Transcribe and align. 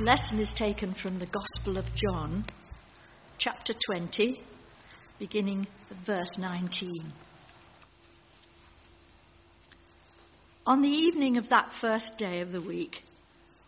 lesson 0.00 0.38
is 0.38 0.52
taken 0.54 0.94
from 0.94 1.18
the 1.18 1.26
Gospel 1.26 1.76
of 1.76 1.84
John, 1.94 2.46
chapter 3.36 3.74
20, 3.86 4.40
beginning 5.18 5.66
at 5.90 6.06
verse 6.06 6.38
19. 6.38 7.12
On 10.66 10.80
the 10.80 10.88
evening 10.88 11.36
of 11.36 11.50
that 11.50 11.70
first 11.82 12.16
day 12.16 12.40
of 12.40 12.50
the 12.50 12.62
week, 12.62 13.02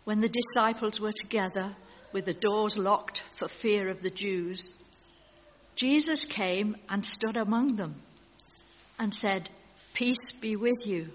when 0.04 0.22
the 0.22 0.30
disciples 0.30 0.98
were 0.98 1.12
together 1.12 1.76
with 2.14 2.24
the 2.24 2.34
doors 2.34 2.78
locked 2.78 3.20
for 3.38 3.48
fear 3.60 3.88
of 3.88 4.00
the 4.00 4.10
Jews, 4.10 4.72
Jesus 5.76 6.24
came 6.24 6.76
and 6.88 7.04
stood 7.04 7.36
among 7.36 7.76
them 7.76 8.00
and 8.98 9.12
said, 9.12 9.50
Peace 9.92 10.32
be 10.40 10.56
with 10.56 10.86
you. 10.86 11.08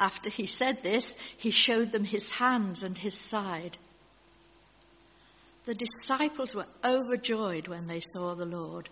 After 0.00 0.30
he 0.30 0.46
said 0.46 0.78
this, 0.82 1.14
he 1.36 1.50
showed 1.50 1.92
them 1.92 2.04
his 2.04 2.28
hands 2.30 2.82
and 2.82 2.96
his 2.96 3.16
side. 3.28 3.76
The 5.66 5.74
disciples 5.74 6.54
were 6.54 6.66
overjoyed 6.82 7.68
when 7.68 7.86
they 7.86 8.00
saw 8.12 8.34
the 8.34 8.46
Lord. 8.46 8.88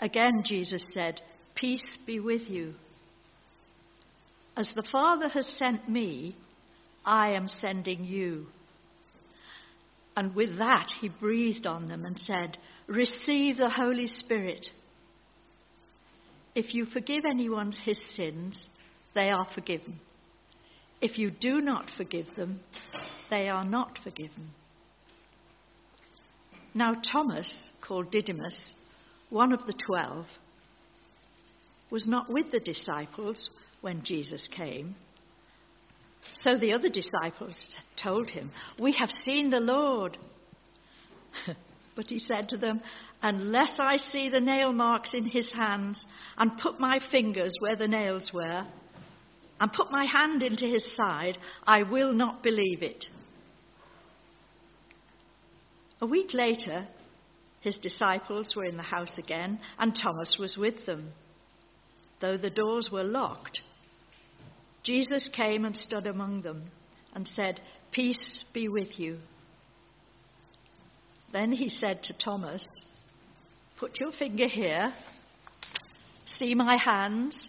Again, 0.00 0.42
Jesus 0.44 0.84
said, 0.92 1.20
Peace 1.54 1.96
be 2.04 2.18
with 2.18 2.50
you. 2.50 2.74
As 4.56 4.74
the 4.74 4.82
Father 4.82 5.28
has 5.28 5.46
sent 5.46 5.88
me, 5.88 6.34
I 7.04 7.34
am 7.34 7.46
sending 7.46 8.04
you. 8.04 8.48
And 10.16 10.34
with 10.34 10.58
that, 10.58 10.88
he 11.00 11.08
breathed 11.08 11.66
on 11.66 11.86
them 11.86 12.04
and 12.04 12.18
said, 12.18 12.58
Receive 12.88 13.56
the 13.56 13.70
Holy 13.70 14.08
Spirit. 14.08 14.66
If 16.54 16.74
you 16.74 16.84
forgive 16.84 17.22
anyone 17.24 17.72
his 17.72 18.00
sins, 18.14 18.68
they 19.14 19.30
are 19.30 19.46
forgiven. 19.54 20.00
If 21.00 21.18
you 21.18 21.30
do 21.30 21.60
not 21.60 21.90
forgive 21.96 22.34
them, 22.36 22.60
they 23.28 23.48
are 23.48 23.64
not 23.64 23.98
forgiven. 24.02 24.50
Now, 26.74 26.94
Thomas, 26.94 27.68
called 27.80 28.10
Didymus, 28.10 28.74
one 29.28 29.52
of 29.52 29.66
the 29.66 29.74
twelve, 29.74 30.26
was 31.90 32.06
not 32.06 32.32
with 32.32 32.50
the 32.50 32.60
disciples 32.60 33.50
when 33.82 34.02
Jesus 34.04 34.48
came. 34.48 34.94
So 36.32 36.56
the 36.56 36.72
other 36.72 36.88
disciples 36.88 37.56
told 37.96 38.30
him, 38.30 38.50
We 38.78 38.92
have 38.92 39.10
seen 39.10 39.50
the 39.50 39.60
Lord. 39.60 40.16
but 41.96 42.08
he 42.08 42.18
said 42.18 42.48
to 42.50 42.56
them, 42.56 42.80
Unless 43.22 43.78
I 43.78 43.98
see 43.98 44.28
the 44.30 44.40
nail 44.40 44.72
marks 44.72 45.14
in 45.14 45.24
his 45.24 45.52
hands 45.52 46.06
and 46.38 46.58
put 46.58 46.80
my 46.80 47.00
fingers 47.10 47.52
where 47.60 47.76
the 47.76 47.88
nails 47.88 48.30
were, 48.32 48.66
and 49.62 49.72
put 49.72 49.92
my 49.92 50.04
hand 50.04 50.42
into 50.42 50.66
his 50.66 50.84
side, 50.96 51.38
I 51.64 51.84
will 51.84 52.12
not 52.12 52.42
believe 52.42 52.82
it. 52.82 53.04
A 56.00 56.06
week 56.06 56.34
later, 56.34 56.88
his 57.60 57.76
disciples 57.76 58.56
were 58.56 58.64
in 58.64 58.76
the 58.76 58.82
house 58.82 59.18
again, 59.18 59.60
and 59.78 59.94
Thomas 59.94 60.36
was 60.36 60.56
with 60.56 60.84
them. 60.84 61.12
Though 62.18 62.36
the 62.36 62.50
doors 62.50 62.90
were 62.90 63.04
locked, 63.04 63.60
Jesus 64.82 65.28
came 65.28 65.64
and 65.64 65.76
stood 65.76 66.08
among 66.08 66.42
them 66.42 66.64
and 67.14 67.28
said, 67.28 67.60
Peace 67.92 68.42
be 68.52 68.66
with 68.66 68.98
you. 68.98 69.20
Then 71.30 71.52
he 71.52 71.68
said 71.68 72.02
to 72.02 72.18
Thomas, 72.18 72.66
Put 73.78 74.00
your 74.00 74.10
finger 74.10 74.48
here, 74.48 74.92
see 76.26 76.52
my 76.56 76.76
hands 76.76 77.48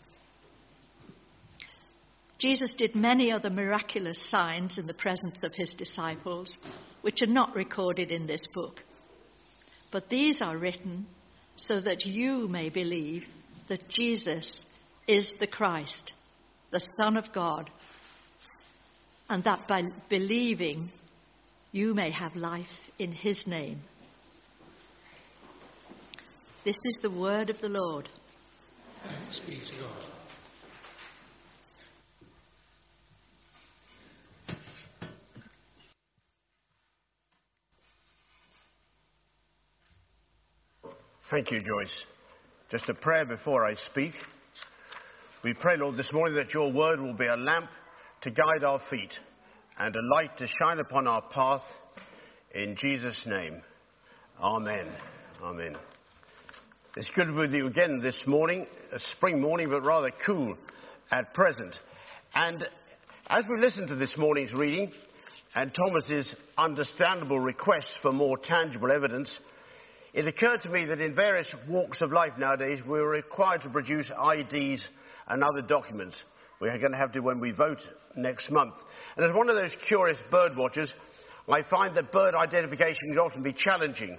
Jesus 2.41 2.73
did 2.73 2.95
many 2.95 3.31
other 3.31 3.51
miraculous 3.51 4.19
signs 4.31 4.79
in 4.79 4.87
the 4.87 4.95
presence 4.95 5.37
of 5.43 5.51
his 5.55 5.75
disciples, 5.75 6.57
which 7.01 7.21
are 7.21 7.27
not 7.27 7.55
recorded 7.55 8.09
in 8.09 8.25
this 8.25 8.43
book. 8.55 8.81
But 9.91 10.09
these 10.09 10.41
are 10.41 10.57
written 10.57 11.05
so 11.55 11.79
that 11.79 12.03
you 12.03 12.47
may 12.47 12.69
believe 12.69 13.25
that 13.67 13.87
Jesus 13.89 14.65
is 15.07 15.35
the 15.39 15.45
Christ, 15.45 16.13
the 16.71 16.81
Son 16.99 17.15
of 17.15 17.31
God, 17.31 17.69
and 19.29 19.43
that 19.43 19.67
by 19.67 19.83
believing 20.09 20.89
you 21.71 21.93
may 21.93 22.09
have 22.09 22.35
life 22.35 22.65
in 22.97 23.11
his 23.11 23.45
name. 23.45 23.81
This 26.65 26.77
is 26.85 27.01
the 27.03 27.11
word 27.11 27.51
of 27.51 27.61
the 27.61 27.69
Lord. 27.69 28.09
Thanks 29.03 29.39
be 29.39 29.57
to 29.57 29.81
God. 29.81 30.10
Thank 41.31 41.49
you, 41.49 41.61
Joyce. 41.61 42.03
Just 42.71 42.89
a 42.89 42.93
prayer 42.93 43.23
before 43.23 43.65
I 43.65 43.75
speak. 43.75 44.11
We 45.45 45.53
pray, 45.53 45.77
Lord, 45.77 45.95
this 45.95 46.11
morning 46.11 46.35
that 46.35 46.53
your 46.53 46.73
word 46.73 46.99
will 46.99 47.13
be 47.13 47.27
a 47.27 47.37
lamp 47.37 47.69
to 48.23 48.31
guide 48.31 48.65
our 48.65 48.81
feet 48.89 49.13
and 49.79 49.95
a 49.95 50.01
light 50.13 50.37
to 50.39 50.47
shine 50.61 50.79
upon 50.79 51.07
our 51.07 51.21
path. 51.21 51.61
In 52.53 52.75
Jesus' 52.75 53.25
name. 53.25 53.61
Amen. 54.41 54.89
Amen. 55.41 55.77
It's 56.97 57.09
good 57.11 57.27
to 57.27 57.31
be 57.31 57.37
with 57.37 57.53
you 57.53 57.67
again 57.67 58.01
this 58.01 58.27
morning, 58.27 58.67
a 58.91 58.99
spring 58.99 59.39
morning, 59.39 59.69
but 59.69 59.85
rather 59.85 60.11
cool 60.25 60.57
at 61.11 61.33
present. 61.33 61.79
And 62.35 62.67
as 63.29 63.45
we 63.49 63.57
listen 63.57 63.87
to 63.87 63.95
this 63.95 64.17
morning's 64.17 64.53
reading 64.53 64.91
and 65.55 65.73
Thomas's 65.73 66.35
understandable 66.57 67.39
request 67.39 67.93
for 68.01 68.11
more 68.11 68.37
tangible 68.37 68.91
evidence, 68.91 69.39
it 70.13 70.27
occurred 70.27 70.61
to 70.63 70.69
me 70.69 70.85
that 70.85 70.99
in 70.99 71.15
various 71.15 71.53
walks 71.67 72.01
of 72.01 72.11
life 72.11 72.33
nowadays, 72.37 72.81
we're 72.85 73.09
required 73.09 73.61
to 73.61 73.69
produce 73.69 74.11
IDs 74.11 74.87
and 75.27 75.43
other 75.43 75.61
documents. 75.61 76.21
We're 76.59 76.77
going 76.77 76.91
to 76.91 76.97
have 76.97 77.13
to 77.13 77.21
when 77.21 77.39
we 77.39 77.51
vote 77.51 77.79
next 78.15 78.51
month. 78.51 78.75
And 79.15 79.25
as 79.25 79.33
one 79.33 79.49
of 79.49 79.55
those 79.55 79.75
curious 79.87 80.21
bird 80.29 80.57
watchers, 80.57 80.93
I 81.47 81.63
find 81.63 81.95
that 81.95 82.11
bird 82.11 82.35
identification 82.35 83.09
can 83.09 83.19
often 83.19 83.41
be 83.41 83.53
challenging. 83.53 84.17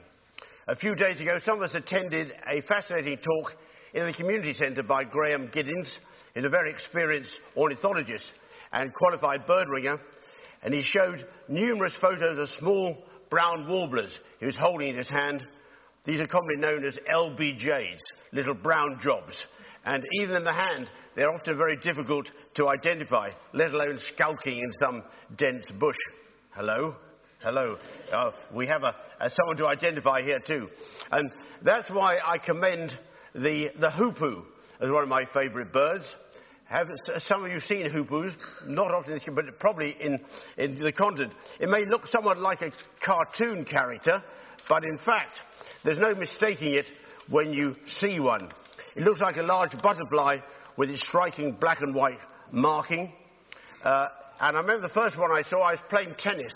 A 0.66 0.76
few 0.76 0.94
days 0.94 1.20
ago, 1.20 1.38
some 1.44 1.58
of 1.58 1.62
us 1.62 1.74
attended 1.74 2.32
a 2.50 2.62
fascinating 2.62 3.18
talk 3.18 3.54
in 3.94 4.06
the 4.06 4.12
community 4.12 4.54
centre 4.54 4.82
by 4.82 5.04
Graham 5.04 5.48
Giddens, 5.48 5.98
He's 6.34 6.44
a 6.44 6.48
very 6.48 6.70
experienced 6.70 7.38
ornithologist 7.56 8.32
and 8.72 8.94
qualified 8.94 9.46
bird 9.46 9.68
ringer. 9.68 9.98
And 10.62 10.72
he 10.72 10.82
showed 10.82 11.26
numerous 11.48 11.94
photos 12.00 12.38
of 12.38 12.48
small 12.58 13.04
brown 13.28 13.68
warblers 13.68 14.18
he 14.40 14.46
was 14.46 14.56
holding 14.56 14.88
in 14.88 14.96
his 14.96 15.08
hand 15.08 15.46
these 16.04 16.20
are 16.20 16.26
commonly 16.26 16.56
known 16.56 16.84
as 16.84 16.98
LBJs, 17.10 17.98
little 18.32 18.54
brown 18.54 18.98
jobs. 19.00 19.46
And 19.84 20.04
even 20.20 20.36
in 20.36 20.44
the 20.44 20.52
hand, 20.52 20.88
they're 21.14 21.32
often 21.32 21.56
very 21.56 21.76
difficult 21.76 22.30
to 22.54 22.68
identify, 22.68 23.30
let 23.52 23.72
alone 23.72 23.98
skulking 24.12 24.58
in 24.58 24.72
some 24.80 25.02
dense 25.36 25.70
bush. 25.70 25.96
Hello? 26.50 26.96
Hello. 27.40 27.76
Uh, 28.12 28.30
we 28.52 28.66
have 28.66 28.84
a, 28.84 28.94
a, 29.20 29.30
someone 29.30 29.56
to 29.56 29.66
identify 29.66 30.22
here 30.22 30.38
too. 30.38 30.68
And 31.10 31.30
that's 31.62 31.90
why 31.90 32.18
I 32.24 32.38
commend 32.38 32.96
the, 33.34 33.70
the 33.78 33.90
hoopoe 33.90 34.44
as 34.80 34.90
one 34.90 35.02
of 35.02 35.08
my 35.08 35.24
favourite 35.24 35.72
birds. 35.72 36.04
Have 36.64 36.88
some 37.18 37.44
of 37.44 37.50
you 37.50 37.60
seen 37.60 37.88
hoopoes? 37.90 38.34
Not 38.66 38.92
often, 38.92 39.20
but 39.34 39.58
probably 39.58 39.96
in, 40.00 40.20
in 40.56 40.78
the 40.82 40.92
continent. 40.92 41.32
It 41.60 41.68
may 41.68 41.84
look 41.84 42.06
somewhat 42.06 42.38
like 42.38 42.62
a 42.62 42.72
cartoon 43.00 43.64
character, 43.64 44.22
but 44.68 44.84
in 44.84 44.96
fact, 44.98 45.42
there's 45.84 45.98
no 45.98 46.14
mistaking 46.14 46.74
it 46.74 46.86
when 47.28 47.52
you 47.52 47.76
see 47.86 48.20
one. 48.20 48.50
It 48.94 49.02
looks 49.02 49.20
like 49.20 49.36
a 49.36 49.42
large 49.42 49.80
butterfly 49.80 50.38
with 50.76 50.90
its 50.90 51.02
striking 51.02 51.52
black 51.52 51.80
and 51.80 51.94
white 51.94 52.18
marking. 52.50 53.12
Uh, 53.82 54.08
and 54.40 54.56
I 54.56 54.60
remember 54.60 54.86
the 54.86 54.94
first 54.94 55.18
one 55.18 55.30
I 55.30 55.42
saw, 55.42 55.62
I 55.62 55.72
was 55.72 55.80
playing 55.88 56.14
tennis 56.16 56.52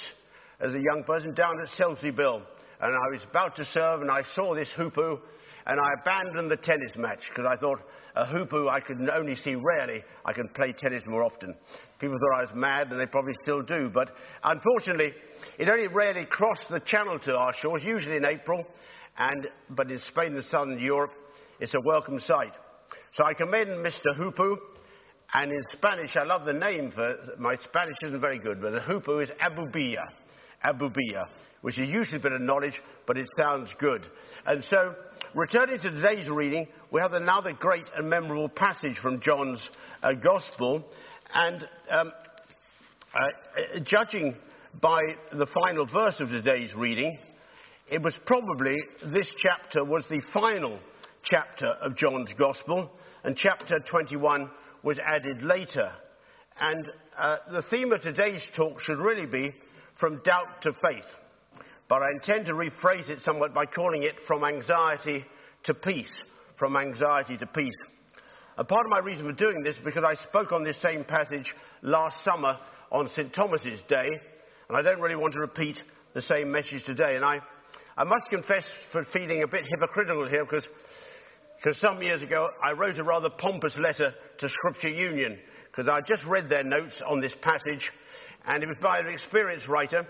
as 0.60 0.74
a 0.74 0.80
young 0.80 1.04
person 1.06 1.34
down 1.34 1.60
at 1.60 1.68
Selsey 1.68 2.14
Bill. 2.14 2.42
And 2.80 2.94
I 2.94 3.12
was 3.12 3.24
about 3.24 3.56
to 3.56 3.64
serve 3.64 4.02
and 4.02 4.10
I 4.10 4.22
saw 4.34 4.54
this 4.54 4.68
hoopoe 4.70 5.20
and 5.66 5.80
I 5.80 6.00
abandoned 6.00 6.50
the 6.50 6.56
tennis 6.56 6.92
match 6.96 7.28
because 7.28 7.44
I 7.50 7.56
thought 7.56 7.80
a 8.14 8.24
hoopoe 8.24 8.68
I 8.68 8.80
could 8.80 8.98
only 9.10 9.34
see 9.34 9.56
rarely. 9.56 10.02
I 10.24 10.32
can 10.32 10.48
play 10.48 10.72
tennis 10.72 11.02
more 11.06 11.24
often. 11.24 11.54
People 11.98 12.16
thought 12.18 12.38
I 12.38 12.42
was 12.42 12.54
mad, 12.54 12.90
and 12.90 13.00
they 13.00 13.06
probably 13.06 13.34
still 13.42 13.62
do. 13.62 13.90
But 13.90 14.12
unfortunately, 14.44 15.12
it 15.58 15.68
only 15.68 15.88
rarely 15.88 16.24
crossed 16.24 16.68
the 16.70 16.80
channel 16.80 17.18
to 17.20 17.36
our 17.36 17.52
shores, 17.52 17.82
usually 17.84 18.16
in 18.16 18.24
April. 18.24 18.64
And, 19.18 19.48
but 19.70 19.90
in 19.90 19.98
Spain 19.98 20.34
and 20.34 20.44
southern 20.44 20.78
Europe, 20.78 21.12
it's 21.58 21.74
a 21.74 21.80
welcome 21.84 22.20
sight. 22.20 22.52
So 23.12 23.24
I 23.24 23.34
commend 23.34 23.70
Mr. 23.84 24.14
Hoopoe. 24.16 24.58
And 25.34 25.50
in 25.50 25.62
Spanish, 25.70 26.16
I 26.16 26.22
love 26.22 26.44
the 26.44 26.52
name 26.52 26.92
for 26.92 27.16
my 27.38 27.56
Spanish 27.56 27.96
isn't 28.04 28.20
very 28.20 28.38
good, 28.38 28.60
but 28.62 28.72
the 28.72 28.80
hoopoe 28.80 29.18
is 29.18 29.28
abubilla. 29.42 30.04
Abubilla, 30.66 31.28
which 31.62 31.78
is 31.78 31.88
usually 31.88 32.18
a 32.18 32.22
bit 32.22 32.32
of 32.32 32.40
knowledge, 32.40 32.80
but 33.06 33.16
it 33.16 33.28
sounds 33.38 33.74
good. 33.78 34.06
And 34.44 34.62
so, 34.64 34.94
returning 35.34 35.78
to 35.78 35.90
today's 35.90 36.28
reading, 36.28 36.66
we 36.90 37.00
have 37.00 37.12
another 37.12 37.52
great 37.52 37.86
and 37.96 38.08
memorable 38.08 38.48
passage 38.48 38.98
from 38.98 39.20
John's 39.20 39.70
uh, 40.02 40.12
Gospel. 40.12 40.84
And 41.32 41.68
um, 41.90 42.12
uh, 43.14 43.80
judging 43.80 44.36
by 44.80 45.00
the 45.32 45.46
final 45.46 45.86
verse 45.86 46.20
of 46.20 46.30
today's 46.30 46.74
reading, 46.74 47.18
it 47.88 48.02
was 48.02 48.18
probably 48.26 48.76
this 49.04 49.32
chapter 49.36 49.84
was 49.84 50.06
the 50.08 50.20
final 50.32 50.78
chapter 51.22 51.66
of 51.66 51.96
John's 51.96 52.32
Gospel, 52.34 52.90
and 53.24 53.36
chapter 53.36 53.78
21 53.78 54.50
was 54.82 54.98
added 54.98 55.42
later. 55.42 55.90
And 56.58 56.90
uh, 57.16 57.36
the 57.50 57.62
theme 57.62 57.92
of 57.92 58.00
today's 58.00 58.48
talk 58.54 58.80
should 58.80 58.98
really 58.98 59.26
be 59.26 59.54
from 59.96 60.20
doubt 60.22 60.62
to 60.62 60.72
faith. 60.72 61.04
But 61.88 62.02
I 62.02 62.10
intend 62.12 62.46
to 62.46 62.52
rephrase 62.52 63.08
it 63.08 63.20
somewhat 63.20 63.54
by 63.54 63.66
calling 63.66 64.02
it 64.02 64.20
from 64.26 64.44
anxiety 64.44 65.24
to 65.64 65.74
peace. 65.74 66.14
From 66.56 66.76
anxiety 66.76 67.36
to 67.36 67.46
peace. 67.46 67.74
And 68.58 68.66
part 68.66 68.86
of 68.86 68.90
my 68.90 68.98
reason 68.98 69.26
for 69.26 69.32
doing 69.32 69.62
this 69.62 69.76
is 69.76 69.82
because 69.84 70.04
I 70.04 70.14
spoke 70.14 70.52
on 70.52 70.64
this 70.64 70.80
same 70.80 71.04
passage 71.04 71.54
last 71.82 72.24
summer 72.24 72.58
on 72.90 73.08
St. 73.08 73.32
Thomas's 73.32 73.80
Day, 73.88 74.08
and 74.68 74.76
I 74.76 74.82
don't 74.82 75.00
really 75.00 75.16
want 75.16 75.34
to 75.34 75.40
repeat 75.40 75.82
the 76.14 76.22
same 76.22 76.50
message 76.50 76.84
today. 76.84 77.16
And 77.16 77.24
I, 77.24 77.40
I 77.96 78.04
must 78.04 78.28
confess 78.30 78.64
for 78.92 79.04
feeling 79.04 79.42
a 79.42 79.48
bit 79.48 79.64
hypocritical 79.68 80.26
here 80.26 80.44
because 80.44 80.68
because 81.56 81.78
some 81.80 82.02
years 82.02 82.22
ago 82.22 82.50
I 82.62 82.72
wrote 82.72 82.98
a 82.98 83.04
rather 83.04 83.30
pompous 83.30 83.76
letter 83.78 84.12
to 84.38 84.48
Scripture 84.48 84.88
Union 84.88 85.38
because 85.70 85.88
I 85.88 86.00
just 86.00 86.24
read 86.24 86.48
their 86.48 86.64
notes 86.64 87.00
on 87.06 87.20
this 87.20 87.34
passage 87.40 87.90
and 88.46 88.62
it 88.62 88.68
was 88.68 88.78
by 88.80 89.00
an 89.00 89.08
experienced 89.08 89.68
writer 89.68 90.06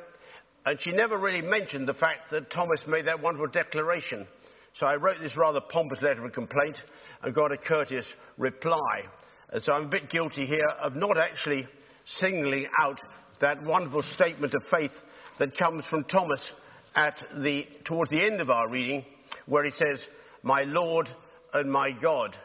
and 0.67 0.81
she 0.81 0.91
never 0.91 1.17
really 1.17 1.43
mentioned 1.43 1.87
the 1.87 1.95
fact 1.95 2.31
that 2.33 2.51
Thomas 2.51 2.81
made 2.89 3.07
that 3.07 3.23
wonderful 3.23 3.47
declaration. 3.47 4.27
So 4.75 4.85
I 4.85 4.97
wrote 4.97 5.21
this 5.23 5.37
rather 5.37 5.61
pompous 5.61 6.03
letter 6.03 6.25
of 6.25 6.33
complaint 6.33 6.77
and 7.23 7.33
got 7.33 7.53
a 7.53 7.57
courteous 7.57 8.07
reply. 8.37 9.05
And 9.51 9.63
so 9.63 9.73
I'm 9.73 9.85
a 9.85 9.89
bit 9.89 10.11
guilty 10.11 10.45
here 10.45 10.69
of 10.81 10.97
not 10.97 11.17
actually 11.19 11.69
singling 12.05 12.67
out 12.83 13.01
that 13.41 13.63
wonderful 13.63 14.03
statement 14.03 14.55
of 14.55 14.65
faith 14.69 14.91
that 15.39 15.57
comes 15.57 15.87
from 15.87 16.03
Thomas 16.03 16.51
at 16.97 17.25
the, 17.39 17.67
towards 17.85 18.11
the 18.11 18.25
end 18.25 18.41
of 18.41 18.51
our 18.51 18.69
reading, 18.69 19.05
where 19.47 19.65
he 19.65 19.71
says, 19.71 20.01
My 20.43 20.63
Lord 20.63 21.09
and 21.55 21.71
my 21.71 21.93
God, 21.93 22.37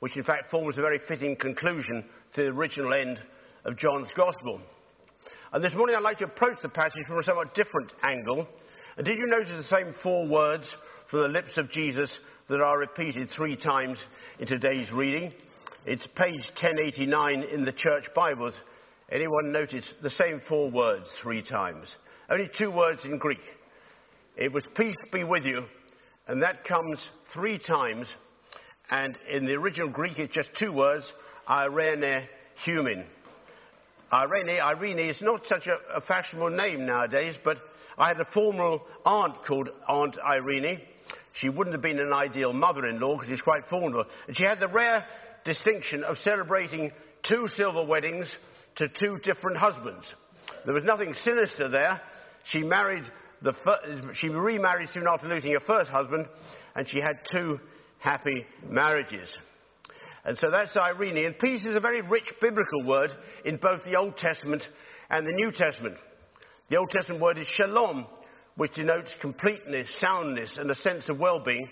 which 0.00 0.16
in 0.16 0.22
fact 0.22 0.50
forms 0.50 0.78
a 0.78 0.82
very 0.82 1.00
fitting 1.06 1.36
conclusion 1.36 2.04
to 2.34 2.44
the 2.44 2.48
original 2.48 2.94
end 2.94 3.22
of 3.66 3.76
John's 3.76 4.10
Gospel. 4.16 4.62
And 5.52 5.64
this 5.64 5.74
morning 5.74 5.96
I'd 5.96 6.02
like 6.02 6.18
to 6.18 6.24
approach 6.24 6.60
the 6.60 6.68
passage 6.68 7.06
from 7.06 7.18
a 7.18 7.22
somewhat 7.22 7.54
different 7.54 7.92
angle. 8.02 8.46
And 8.96 9.06
did 9.06 9.18
you 9.18 9.26
notice 9.26 9.50
the 9.50 9.62
same 9.62 9.94
four 10.02 10.26
words 10.28 10.76
from 11.08 11.20
the 11.20 11.28
lips 11.28 11.56
of 11.56 11.70
Jesus 11.70 12.18
that 12.48 12.60
are 12.60 12.78
repeated 12.78 13.30
three 13.30 13.56
times 13.56 13.98
in 14.38 14.46
today's 14.46 14.92
reading? 14.92 15.32
It's 15.86 16.06
page 16.06 16.50
1089 16.60 17.44
in 17.44 17.64
the 17.64 17.72
church 17.72 18.12
Bibles. 18.14 18.54
Anyone 19.10 19.52
notice 19.52 19.90
the 20.02 20.10
same 20.10 20.40
four 20.40 20.70
words 20.70 21.08
three 21.22 21.42
times? 21.42 21.96
Only 22.28 22.50
two 22.52 22.70
words 22.70 23.06
in 23.06 23.16
Greek. 23.16 23.40
It 24.36 24.52
was 24.52 24.64
peace 24.74 24.96
be 25.10 25.24
with 25.24 25.46
you, 25.46 25.64
and 26.26 26.42
that 26.42 26.64
comes 26.64 27.10
three 27.32 27.58
times 27.58 28.06
and 28.90 29.18
in 29.30 29.44
the 29.44 29.54
original 29.54 29.88
Greek, 29.88 30.18
it's 30.18 30.34
just 30.34 30.54
two 30.54 30.72
words, 30.72 31.12
Irene 31.48 32.26
hymin. 32.64 33.04
Irene, 34.12 34.60
Irene 34.60 34.98
is 35.10 35.20
not 35.20 35.46
such 35.46 35.66
a, 35.66 35.76
a 35.94 36.00
fashionable 36.00 36.50
name 36.50 36.86
nowadays, 36.86 37.38
but 37.44 37.58
I 37.96 38.08
had 38.08 38.20
a 38.20 38.24
former 38.24 38.78
aunt 39.04 39.44
called 39.44 39.68
Aunt 39.86 40.16
Irene. 40.18 40.80
She 41.32 41.48
wouldn't 41.48 41.74
have 41.74 41.82
been 41.82 42.00
an 42.00 42.12
ideal 42.12 42.52
mother-in-law 42.52 43.16
because 43.16 43.28
she's 43.28 43.40
quite 43.42 43.66
formal. 43.66 44.04
And 44.26 44.36
she 44.36 44.44
had 44.44 44.60
the 44.60 44.68
rare 44.68 45.04
distinction 45.44 46.04
of 46.04 46.18
celebrating 46.18 46.92
two 47.22 47.46
silver 47.56 47.84
weddings 47.84 48.34
to 48.76 48.88
two 48.88 49.18
different 49.18 49.58
husbands. 49.58 50.14
There 50.64 50.74
was 50.74 50.84
nothing 50.84 51.14
sinister 51.14 51.68
there. 51.68 52.00
She 52.44 52.62
married 52.62 53.04
the 53.42 53.52
fir- 53.52 54.12
she 54.14 54.28
remarried 54.28 54.88
soon 54.90 55.06
after 55.08 55.28
losing 55.28 55.52
her 55.52 55.60
first 55.60 55.90
husband, 55.90 56.26
and 56.74 56.88
she 56.88 57.00
had 57.00 57.20
two 57.30 57.60
happy 57.98 58.46
marriages. 58.64 59.36
And 60.24 60.38
so 60.38 60.50
that's 60.50 60.76
Irene. 60.76 61.24
And 61.24 61.38
peace 61.38 61.64
is 61.64 61.76
a 61.76 61.80
very 61.80 62.00
rich 62.02 62.32
biblical 62.40 62.84
word 62.84 63.10
in 63.44 63.56
both 63.56 63.84
the 63.84 63.96
Old 63.96 64.16
Testament 64.16 64.66
and 65.10 65.26
the 65.26 65.32
New 65.32 65.52
Testament. 65.52 65.96
The 66.68 66.76
Old 66.76 66.90
Testament 66.90 67.22
word 67.22 67.38
is 67.38 67.46
shalom, 67.46 68.06
which 68.56 68.74
denotes 68.74 69.14
completeness, 69.20 69.88
soundness, 69.98 70.58
and 70.58 70.70
a 70.70 70.74
sense 70.74 71.08
of 71.08 71.18
well-being, 71.18 71.70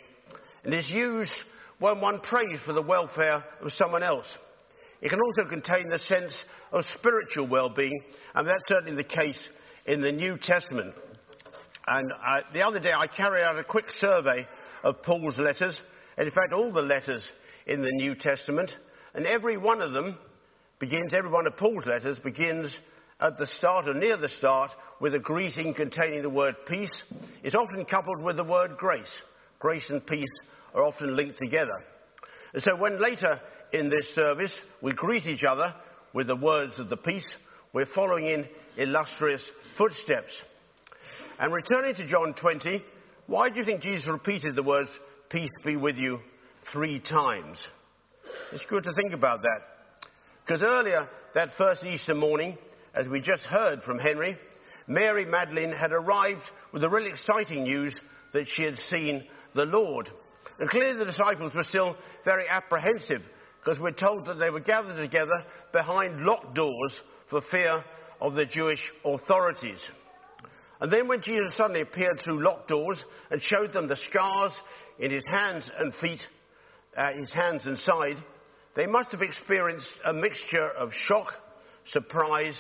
and 0.65 0.73
is 0.73 0.91
used 0.91 1.35
when 1.79 2.01
one 2.01 2.21
prays 2.21 2.59
for 2.65 2.73
the 2.73 2.83
welfare 2.83 3.45
of 3.61 3.73
someone 3.73 4.03
else. 4.03 4.39
It 5.03 5.11
can 5.11 5.21
also 5.21 5.51
contain 5.51 5.89
the 5.89 5.99
sense 5.99 6.45
of 6.73 6.85
spiritual 6.87 7.47
well-being, 7.47 8.01
and 8.35 8.47
that's 8.47 8.67
certainly 8.69 8.97
the 8.97 9.05
case 9.05 9.39
in 9.85 10.01
the 10.01 10.13
New 10.13 10.39
Testament. 10.39 10.95
And 11.87 12.11
uh, 12.25 12.41
the 12.53 12.63
other 12.63 12.81
day 12.81 12.93
I 12.93 13.07
carried 13.07 13.45
out 13.45 13.59
a 13.59 13.65
quick 13.65 13.91
survey 13.91 14.49
of 14.83 15.03
Paul's 15.03 15.39
letters, 15.39 15.81
and 16.17 16.27
in 16.27 16.33
fact, 16.33 16.53
all 16.53 16.73
the 16.73 16.83
letters 16.83 17.23
in 17.67 17.83
the 17.83 17.91
New 17.91 18.15
Testament, 18.15 18.75
and 19.15 19.27
every 19.27 19.57
one 19.57 19.83
of 19.83 19.93
them 19.93 20.17
begins, 20.79 21.13
every 21.13 21.31
one 21.31 21.47
of 21.47 21.57
Paul's 21.57 21.87
letters 21.87 22.19
begins 22.19 22.77
at 23.21 23.39
the 23.39 23.47
start 23.47 23.89
or 23.89 23.95
near 23.95 24.17
the 24.17 24.29
start 24.29 24.71
with 25.01 25.15
a 25.15 25.19
greeting 25.19 25.75
containing 25.75 26.23
the 26.23 26.31
word 26.31 26.55
peace. 26.67 27.03
It's 27.43 27.55
often 27.55 27.85
coupled 27.87 28.23
with 28.23 28.37
the 28.37 28.45
word 28.45 28.77
grace. 28.77 29.13
Grace 29.59 29.89
and 29.91 30.07
peace 30.07 30.29
are 30.75 30.85
often 30.85 31.17
linked 31.17 31.39
together. 31.39 31.83
And 32.53 32.63
so 32.63 32.77
when 32.77 33.01
later 33.01 33.41
in 33.73 33.89
this 33.89 34.15
service 34.15 34.53
we 34.83 34.93
greet 34.93 35.27
each 35.27 35.45
other 35.45 35.75
with 36.13 36.27
the 36.27 36.37
words 36.37 36.79
of 36.79 36.89
the 36.89 36.97
peace, 36.97 37.27
we're 37.73 37.87
following 37.87 38.27
in 38.27 38.49
illustrious 38.77 39.43
footsteps. 39.77 40.43
And 41.39 41.53
returning 41.53 41.95
to 41.97 42.07
John 42.07 42.35
20, 42.35 42.85
why 43.27 43.51
do 43.51 43.59
you 43.59 43.65
think 43.65 43.81
Jesus 43.81 44.07
repeated 44.07 44.55
the 44.55 44.63
words 44.63 44.89
peace 45.31 45.51
be 45.65 45.77
with 45.77 45.97
you 45.97 46.21
three 46.73 47.01
times. 47.01 47.59
It's 48.53 48.65
good 48.67 48.85
to 48.85 48.93
think 48.93 49.13
about 49.13 49.43
that. 49.43 49.61
Because 50.45 50.63
earlier, 50.63 51.09
that 51.35 51.53
first 51.59 51.85
Easter 51.85 52.15
morning, 52.15 52.57
as 52.95 53.09
we 53.09 53.21
just 53.21 53.45
heard 53.45 53.83
from 53.83 53.99
Henry, 53.99 54.39
Mary 54.87 55.25
Magdalene 55.25 55.73
had 55.73 55.93
arrived 55.93 56.43
with 56.73 56.83
the 56.83 56.89
really 56.89 57.11
exciting 57.11 57.65
news 57.65 57.95
that 58.33 58.47
she 58.47 58.63
had 58.63 58.77
seen 58.77 59.25
the 59.55 59.65
Lord. 59.65 60.09
And 60.59 60.69
clearly 60.69 60.99
the 60.99 61.05
disciples 61.05 61.55
were 61.55 61.65
still 61.65 61.97
very 62.25 62.49
apprehensive 62.49 63.23
because 63.59 63.81
we're 63.81 63.91
told 63.91 64.27
that 64.27 64.39
they 64.39 64.51
were 64.51 64.61
gathered 64.61 64.97
together 64.97 65.45
behind 65.73 66.21
locked 66.21 66.55
doors 66.55 67.01
for 67.29 67.41
fear 67.41 67.85
of 68.21 68.35
the 68.35 68.47
Jewish 68.47 68.93
authorities. 69.05 69.81
And 70.81 70.93
then 70.93 71.09
when 71.09 71.23
Jesus 71.23 71.57
suddenly 71.57 71.81
appeared 71.81 72.21
through 72.21 72.43
locked 72.43 72.69
doors 72.69 73.05
and 73.31 73.43
showed 73.43 73.73
them 73.73 73.89
the 73.89 73.97
scars 73.97 74.53
in 74.99 75.11
his 75.11 75.25
hands 75.29 75.71
and 75.77 75.93
feet, 75.95 76.27
uh, 76.97 77.13
his 77.13 77.33
hands 77.33 77.67
and 77.67 77.79
side, 77.79 78.17
they 78.75 78.87
must 78.87 79.13
have 79.13 79.23
experienced 79.23 79.93
a 80.05 80.13
mixture 80.13 80.69
of 80.69 80.93
shock, 80.93 81.35
surprise, 81.87 82.59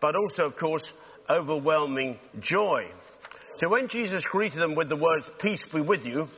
but 0.00 0.14
also, 0.16 0.44
of 0.44 0.56
course, 0.56 0.82
overwhelming 1.30 2.18
joy. 2.40 2.86
So 3.58 3.68
when 3.68 3.88
Jesus 3.88 4.24
greeted 4.26 4.60
them 4.60 4.74
with 4.74 4.88
the 4.88 4.96
words, 4.96 5.24
Peace 5.40 5.60
be 5.72 5.80
with 5.80 6.04
you, 6.04 6.28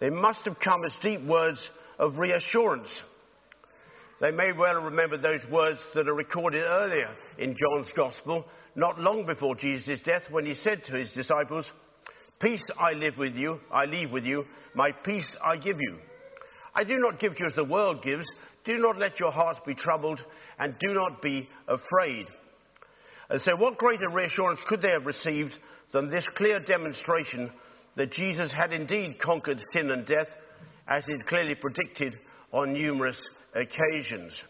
they 0.00 0.10
must 0.10 0.44
have 0.44 0.58
come 0.58 0.84
as 0.84 0.92
deep 1.00 1.22
words 1.22 1.70
of 1.98 2.18
reassurance. 2.18 3.02
They 4.20 4.32
may 4.32 4.52
well 4.52 4.82
remember 4.82 5.16
those 5.16 5.46
words 5.50 5.80
that 5.94 6.08
are 6.08 6.14
recorded 6.14 6.64
earlier 6.64 7.10
in 7.38 7.56
John's 7.56 7.92
Gospel, 7.94 8.44
not 8.74 9.00
long 9.00 9.26
before 9.26 9.54
Jesus' 9.54 10.00
death, 10.02 10.24
when 10.30 10.44
he 10.44 10.54
said 10.54 10.84
to 10.84 10.96
his 10.96 11.12
disciples, 11.12 11.70
Peace 12.40 12.60
I 12.78 12.92
live 12.92 13.16
with 13.16 13.36
you, 13.36 13.60
I 13.70 13.84
leave 13.84 14.10
with 14.10 14.24
you, 14.24 14.44
my 14.74 14.90
peace 14.90 15.36
I 15.42 15.56
give 15.56 15.80
you. 15.80 15.98
I 16.74 16.84
do 16.84 16.98
not 16.98 17.18
give 17.18 17.34
to 17.34 17.40
you 17.40 17.46
as 17.46 17.54
the 17.54 17.64
world 17.64 18.02
gives. 18.02 18.26
Do 18.64 18.78
not 18.78 18.98
let 18.98 19.18
your 19.18 19.30
hearts 19.30 19.60
be 19.66 19.74
troubled, 19.74 20.22
and 20.58 20.74
do 20.78 20.94
not 20.94 21.22
be 21.22 21.48
afraid. 21.66 22.26
And 23.30 23.40
so, 23.42 23.56
what 23.56 23.78
greater 23.78 24.08
reassurance 24.10 24.60
could 24.66 24.82
they 24.82 24.92
have 24.92 25.06
received 25.06 25.58
than 25.92 26.10
this 26.10 26.26
clear 26.36 26.60
demonstration 26.60 27.50
that 27.96 28.12
Jesus 28.12 28.52
had 28.52 28.72
indeed 28.72 29.18
conquered 29.18 29.62
sin 29.72 29.90
and 29.90 30.06
death, 30.06 30.28
as 30.86 31.04
is 31.04 31.20
clearly 31.26 31.54
predicted 31.54 32.18
on 32.52 32.72
numerous 32.72 33.20
occasions. 33.54 34.42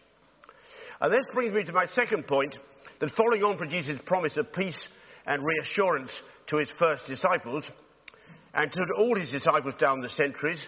And 1.00 1.12
this 1.12 1.24
brings 1.32 1.54
me 1.54 1.64
to 1.64 1.72
my 1.72 1.86
second 1.86 2.26
point 2.26 2.56
that 3.00 3.10
following 3.12 3.44
on 3.44 3.56
from 3.56 3.70
Jesus' 3.70 4.00
promise 4.04 4.36
of 4.36 4.52
peace 4.52 4.78
and 5.26 5.44
reassurance 5.44 6.10
to 6.48 6.56
his 6.56 6.68
first 6.78 7.06
disciples, 7.06 7.64
and 8.54 8.72
to 8.72 8.80
all 8.96 9.14
his 9.16 9.30
disciples 9.30 9.74
down 9.74 10.00
the 10.00 10.08
centuries, 10.08 10.66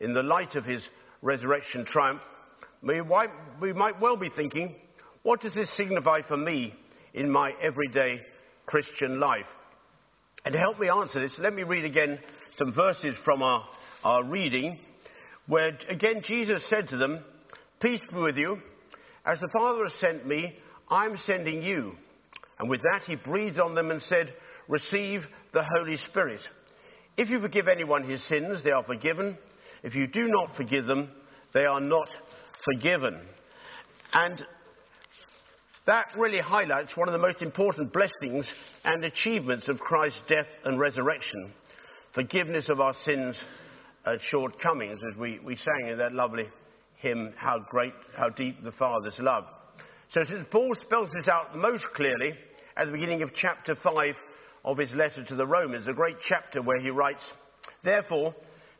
in 0.00 0.14
the 0.14 0.22
light 0.22 0.54
of 0.56 0.64
his 0.64 0.84
resurrection 1.22 1.84
triumph, 1.84 2.22
we 2.82 3.72
might 3.72 4.00
well 4.00 4.16
be 4.16 4.28
thinking, 4.28 4.74
what 5.22 5.40
does 5.40 5.54
this 5.54 5.74
signify 5.76 6.22
for 6.22 6.36
me 6.36 6.74
in 7.14 7.30
my 7.30 7.54
everyday 7.60 8.20
Christian 8.66 9.20
life? 9.20 9.46
And 10.44 10.52
to 10.52 10.58
help 10.58 10.78
me 10.78 10.88
answer 10.90 11.20
this, 11.20 11.38
let 11.38 11.54
me 11.54 11.62
read 11.62 11.86
again 11.86 12.18
some 12.58 12.72
verses 12.72 13.14
from 13.24 13.42
our, 13.42 13.66
our 14.04 14.22
reading, 14.22 14.78
where 15.46 15.78
again 15.88 16.20
Jesus 16.22 16.68
said 16.68 16.88
to 16.88 16.96
them, 16.96 17.24
Peace 17.80 18.00
be 18.12 18.18
with 18.18 18.36
you. 18.36 18.60
As 19.24 19.40
the 19.40 19.48
Father 19.48 19.84
has 19.84 19.94
sent 19.94 20.26
me, 20.26 20.56
I'm 20.88 21.16
sending 21.16 21.62
you. 21.62 21.96
And 22.58 22.68
with 22.68 22.82
that 22.82 23.02
he 23.06 23.16
breathed 23.16 23.58
on 23.58 23.74
them 23.74 23.90
and 23.90 24.02
said, 24.02 24.34
Receive 24.68 25.26
the 25.52 25.64
Holy 25.76 25.96
Spirit. 25.96 26.40
If 27.16 27.30
you 27.30 27.40
forgive 27.40 27.68
anyone 27.68 28.04
his 28.04 28.22
sins, 28.24 28.62
they 28.62 28.70
are 28.70 28.84
forgiven. 28.84 29.38
If 29.84 29.94
you 29.94 30.08
do 30.08 30.26
not 30.26 30.56
forgive 30.56 30.86
them, 30.86 31.10
they 31.52 31.66
are 31.66 31.80
not 31.80 32.08
forgiven. 32.64 33.20
And 34.12 34.44
that 35.86 36.06
really 36.16 36.40
highlights 36.40 36.96
one 36.96 37.06
of 37.06 37.12
the 37.12 37.18
most 37.18 37.42
important 37.42 37.92
blessings 37.92 38.48
and 38.84 39.04
achievements 39.04 39.68
of 39.68 39.78
Christ's 39.78 40.22
death 40.26 40.48
and 40.64 40.80
resurrection 40.80 41.52
forgiveness 42.14 42.68
of 42.68 42.80
our 42.80 42.94
sins 42.94 43.36
and 44.04 44.20
shortcomings, 44.20 45.02
as 45.02 45.18
we, 45.18 45.40
we 45.40 45.56
sang 45.56 45.88
in 45.88 45.98
that 45.98 46.12
lovely 46.12 46.48
hymn, 46.98 47.34
How 47.36 47.58
Great, 47.58 47.92
How 48.16 48.28
Deep 48.28 48.62
the 48.62 48.70
Father's 48.70 49.18
Love. 49.18 49.44
So, 50.08 50.22
since 50.22 50.46
Paul 50.50 50.74
spells 50.76 51.10
this 51.12 51.26
out 51.26 51.56
most 51.56 51.84
clearly 51.92 52.34
at 52.76 52.86
the 52.86 52.92
beginning 52.92 53.22
of 53.22 53.34
chapter 53.34 53.74
5 53.74 54.14
of 54.64 54.78
his 54.78 54.92
letter 54.92 55.24
to 55.24 55.34
the 55.34 55.46
Romans, 55.46 55.88
a 55.88 55.92
great 55.92 56.18
chapter 56.22 56.62
where 56.62 56.80
he 56.80 56.90
writes, 56.90 57.24
Therefore, 57.82 58.34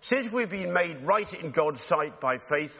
since 0.09 0.31
we've 0.31 0.51
been 0.51 0.73
made 0.73 0.99
right 1.03 1.33
in 1.33 1.51
God's 1.51 1.81
sight 1.83 2.21
by 2.21 2.39
faith, 2.39 2.73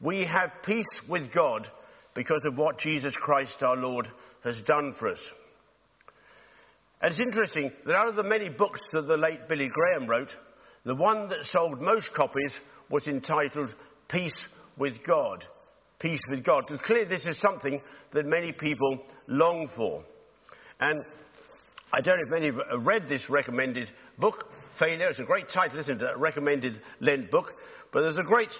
we 0.00 0.24
have 0.24 0.50
peace 0.64 0.84
with 1.08 1.32
God 1.32 1.68
because 2.14 2.42
of 2.44 2.56
what 2.56 2.78
Jesus 2.78 3.14
Christ 3.14 3.62
our 3.62 3.76
Lord 3.76 4.08
has 4.42 4.60
done 4.62 4.94
for 4.98 5.08
us. 5.08 5.20
And 7.00 7.10
it's 7.10 7.20
interesting 7.20 7.72
that 7.84 7.94
out 7.94 8.08
of 8.08 8.16
the 8.16 8.22
many 8.22 8.48
books 8.48 8.80
that 8.92 9.06
the 9.06 9.16
late 9.16 9.48
Billy 9.48 9.68
Graham 9.68 10.08
wrote, 10.08 10.34
the 10.84 10.94
one 10.94 11.28
that 11.28 11.44
sold 11.44 11.80
most 11.80 12.12
copies 12.14 12.54
was 12.88 13.06
entitled 13.06 13.74
Peace 14.08 14.46
with 14.76 15.02
God. 15.04 15.46
Peace 15.98 16.20
with 16.30 16.44
God. 16.44 16.64
It's 16.70 16.82
clear 16.82 17.04
this 17.04 17.26
is 17.26 17.38
something 17.38 17.80
that 18.12 18.26
many 18.26 18.52
people 18.52 18.98
long 19.28 19.68
for. 19.76 20.04
And 20.80 21.04
I 21.92 22.00
don't 22.00 22.16
know 22.16 22.24
if 22.24 22.30
many 22.30 22.46
have 22.46 22.86
read 22.86 23.08
this 23.08 23.28
recommended 23.28 23.90
book, 24.18 24.50
Failure. 24.78 25.08
It's 25.08 25.18
a 25.18 25.24
great 25.24 25.50
title, 25.50 25.78
isn't 25.80 26.00
it? 26.00 26.10
A 26.14 26.18
recommended 26.18 26.80
Lent 27.00 27.30
book. 27.30 27.54
But 27.92 28.02
there's 28.02 28.16
a 28.16 28.22
great, 28.22 28.50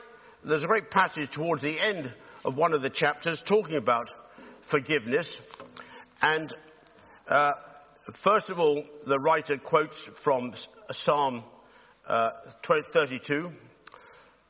there's 0.45 0.65
a 0.65 0.67
great 0.69 0.91
passage 0.91 1.31
towards 1.31 1.63
the 1.63 1.81
end 1.81 2.13
of 2.45 2.57
one 2.57 2.75
of 2.75 2.83
the 2.83 2.91
chapters 2.91 3.43
talking 3.47 3.77
about 3.77 4.11
forgiveness. 4.71 5.41
And 6.21 6.53
uh, 7.29 7.53
first 8.23 8.51
of 8.51 8.59
all, 8.59 8.85
the 9.07 9.19
writer 9.19 9.57
quotes 9.59 9.97
from 10.23 10.55
Psalm 10.91 11.45
uh, 12.09 12.31
32 12.93 13.51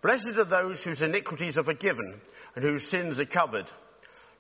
Blessed 0.03 0.37
are 0.37 0.45
those 0.45 0.83
whose 0.83 1.01
iniquities 1.01 1.57
are 1.57 1.65
forgiven 1.65 2.21
and 2.57 2.65
whose 2.65 2.91
sins 2.91 3.21
are 3.21 3.27
covered. 3.27 3.67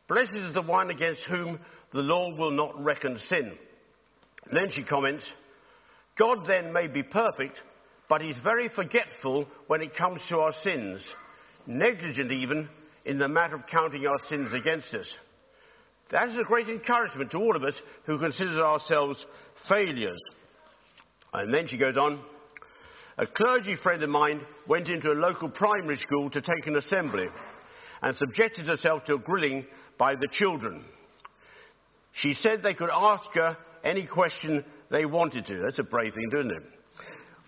Blessed 0.08 0.34
is 0.34 0.54
the 0.54 0.62
one 0.62 0.90
against 0.90 1.22
whom 1.24 1.60
the 1.92 2.00
Lord 2.00 2.36
will 2.36 2.50
not 2.50 2.82
reckon 2.82 3.16
sin. 3.28 3.56
And 4.44 4.56
then 4.56 4.70
she 4.70 4.82
comments, 4.82 5.24
God 6.18 6.46
then 6.46 6.72
may 6.72 6.88
be 6.88 7.02
perfect, 7.02 7.60
but 8.08 8.20
he's 8.20 8.36
very 8.42 8.68
forgetful 8.68 9.46
when 9.66 9.80
it 9.80 9.96
comes 9.96 10.20
to 10.28 10.38
our 10.38 10.52
sins, 10.62 11.02
negligent 11.66 12.30
even 12.30 12.68
in 13.04 13.18
the 13.18 13.28
matter 13.28 13.56
of 13.56 13.66
counting 13.66 14.06
our 14.06 14.18
sins 14.28 14.52
against 14.52 14.92
us. 14.94 15.12
That 16.10 16.28
is 16.28 16.38
a 16.38 16.44
great 16.44 16.68
encouragement 16.68 17.30
to 17.30 17.38
all 17.38 17.56
of 17.56 17.64
us 17.64 17.80
who 18.04 18.18
consider 18.18 18.64
ourselves 18.64 19.24
failures. 19.68 20.20
And 21.32 21.52
then 21.52 21.66
she 21.66 21.78
goes 21.78 21.96
on, 21.96 22.20
a 23.16 23.26
clergy 23.26 23.76
friend 23.76 24.02
of 24.02 24.10
mine 24.10 24.42
went 24.68 24.88
into 24.88 25.10
a 25.10 25.14
local 25.14 25.48
primary 25.48 25.96
school 25.96 26.28
to 26.30 26.40
take 26.42 26.66
an 26.66 26.76
assembly 26.76 27.28
and 28.02 28.16
subjected 28.16 28.66
herself 28.66 29.04
to 29.04 29.14
a 29.14 29.18
grilling 29.18 29.64
by 29.96 30.14
the 30.14 30.28
children. 30.30 30.84
She 32.12 32.34
said 32.34 32.62
they 32.62 32.74
could 32.74 32.90
ask 32.92 33.32
her 33.34 33.56
any 33.82 34.06
question 34.06 34.64
they 34.92 35.06
wanted 35.06 35.46
to. 35.46 35.58
That's 35.58 35.78
a 35.78 35.82
brave 35.82 36.14
thing, 36.14 36.28
isn't 36.32 36.52
it? 36.52 36.62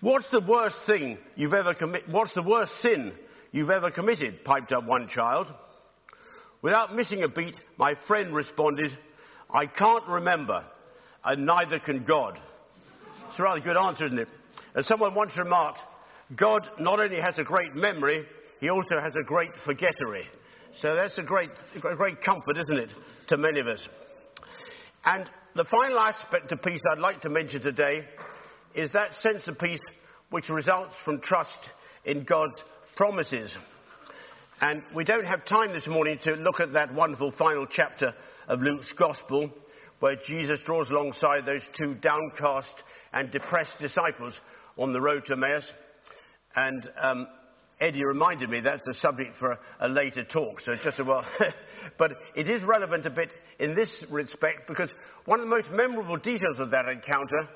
What's 0.01 0.29
the 0.31 0.41
worst 0.41 0.77
thing 0.87 1.19
you've 1.37 1.55
ever 1.55 1.75
committed? 1.75 2.11
What's 2.11 2.35
the 2.35 2.43
worst 2.43 2.73
sin 2.81 3.13
you've 3.53 3.71
ever 3.71 3.91
committed? 3.91 4.45
piped 4.45 4.73
up 4.73 4.85
one 4.85 5.09
child. 5.09 5.53
Without 6.63 6.97
missing 6.97 7.23
a 7.23 7.29
beat, 7.29 7.55
my 7.77 7.95
friend 8.07 8.35
responded, 8.35 8.99
I 9.53 9.67
can't 9.67 10.07
remember, 10.09 10.65
and 11.23 11.45
neither 11.45 11.79
can 11.79 12.05
God. 12.05 12.41
It's 13.29 13.39
a 13.39 13.43
rather 13.43 13.61
good 13.61 13.77
answer, 13.77 14.07
isn't 14.07 14.19
it? 14.19 14.29
As 14.75 14.87
someone 14.87 15.15
once 15.15 15.37
remarked, 15.37 15.81
God 16.35 16.69
not 16.81 16.99
only 16.99 17.21
has 17.21 17.39
a 17.39 17.45
great 17.45 17.75
memory, 17.75 18.27
he 18.59 18.71
also 18.71 18.99
has 19.01 19.15
a 19.17 19.23
great 19.23 19.51
forgettery. 19.65 20.27
So 20.81 20.95
that's 20.95 21.19
a 21.19 21.23
great, 21.23 21.51
a 21.77 21.95
great 21.95 22.23
comfort, 22.23 22.57
isn't 22.59 22.79
it, 22.79 22.91
to 23.29 23.37
many 23.37 23.61
of 23.61 23.69
us. 23.69 23.87
And 25.05 25.31
the 25.55 25.65
final 25.65 26.01
aspect 26.01 26.51
of 26.51 26.61
peace 26.63 26.81
I'd 26.91 26.99
like 26.99 27.21
to 27.23 27.31
mention 27.31 27.61
today 27.63 28.05
is 28.75 28.91
that 28.91 29.13
sense 29.15 29.47
of 29.47 29.57
peace 29.57 29.79
which 30.31 30.49
results 30.49 30.97
from 31.05 31.21
trust 31.21 31.59
in 32.05 32.25
God's 32.25 32.61
promises. 32.97 33.57
And 34.61 34.83
we 34.97 35.05
don't 35.05 35.27
have 35.27 35.45
time 35.45 35.73
this 35.73 35.87
morning 35.87 36.19
to 36.23 36.33
look 36.33 36.59
at 36.59 36.73
that 36.73 36.93
wonderful 36.93 37.31
final 37.31 37.67
chapter 37.67 38.15
of 38.49 38.63
Luke's 38.63 38.93
Gospel, 38.95 39.49
where 40.01 40.17
Jesus 40.17 40.61
draws 40.65 40.91
alongside 40.91 41.47
those 41.47 41.69
two 41.73 41.95
downcast 41.95 42.75
and 43.13 43.31
depressed 43.31 43.79
disciples 43.81 44.39
on 44.77 44.93
the 44.93 45.01
road 45.01 45.25
to 45.27 45.35
Emmaus. 45.35 45.73
And 46.57 46.91
um, 47.01 47.29
Eddie 47.81 48.05
reminded 48.05 48.51
me 48.51 48.61
that's 48.61 48.87
a 48.89 48.95
subject 48.95 49.37
for 49.37 49.59
a 49.81 49.89
later 49.89 50.25
talk, 50.25 50.61
so 50.61 50.77
just 50.77 51.01
a 51.01 51.05
while. 51.05 51.27
but 51.99 52.13
it 52.37 52.49
is 52.49 52.63
relevant 52.63 53.05
a 53.07 53.11
bit 53.11 53.33
in 53.59 53.75
this 53.75 54.05
respect 54.11 54.69
because 54.69 54.91
one 55.25 55.41
of 55.41 55.47
the 55.47 55.55
most 55.55 55.71
memorable 55.71 56.17
details 56.17 56.61
of 56.61 56.71
that 56.71 56.89
encounter 56.89 57.49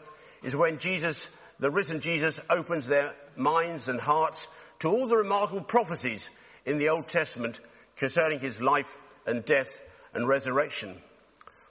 is 0.42 0.56
when 0.56 0.78
Jesus, 0.78 1.16
the 1.60 1.70
risen 1.70 2.00
Jesus, 2.00 2.38
opens 2.50 2.86
their 2.86 3.14
minds 3.36 3.88
and 3.88 4.00
hearts 4.00 4.44
to 4.80 4.88
all 4.88 5.08
the 5.08 5.16
remarkable 5.16 5.62
prophecies 5.62 6.26
in 6.66 6.78
the 6.78 6.88
Old 6.88 7.08
Testament 7.08 7.58
concerning 7.96 8.40
his 8.40 8.60
life 8.60 8.86
and 9.26 9.44
death 9.44 9.68
and 10.14 10.26
resurrection. 10.26 11.00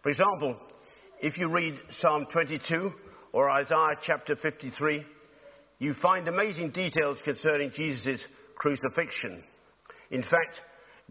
For 0.03 0.09
example, 0.09 0.57
if 1.21 1.37
you 1.37 1.49
read 1.49 1.79
Psalm 1.89 2.27
22 2.31 2.93
or 3.33 3.49
Isaiah 3.49 3.97
chapter 4.01 4.35
53, 4.35 5.05
you 5.79 5.93
find 5.93 6.27
amazing 6.27 6.71
details 6.71 7.19
concerning 7.23 7.71
Jesus' 7.71 8.21
crucifixion. 8.57 9.43
In 10.11 10.23
fact, 10.23 10.61